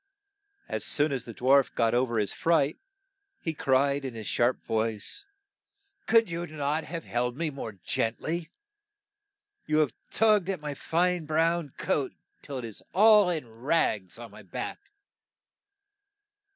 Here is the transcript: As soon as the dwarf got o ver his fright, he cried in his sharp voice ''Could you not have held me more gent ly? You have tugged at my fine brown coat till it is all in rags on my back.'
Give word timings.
As 0.67 0.83
soon 0.83 1.11
as 1.11 1.25
the 1.25 1.33
dwarf 1.35 1.75
got 1.75 1.93
o 1.93 2.03
ver 2.07 2.17
his 2.17 2.33
fright, 2.33 2.79
he 3.39 3.53
cried 3.53 4.03
in 4.03 4.15
his 4.15 4.25
sharp 4.25 4.65
voice 4.65 5.27
''Could 6.07 6.27
you 6.27 6.47
not 6.47 6.85
have 6.85 7.03
held 7.03 7.37
me 7.37 7.51
more 7.51 7.73
gent 7.73 8.19
ly? 8.19 8.47
You 9.67 9.77
have 9.77 9.93
tugged 10.09 10.49
at 10.49 10.59
my 10.59 10.73
fine 10.73 11.27
brown 11.27 11.73
coat 11.77 12.13
till 12.41 12.57
it 12.57 12.65
is 12.65 12.81
all 12.93 13.29
in 13.29 13.47
rags 13.47 14.17
on 14.17 14.31
my 14.31 14.41
back.' 14.41 14.89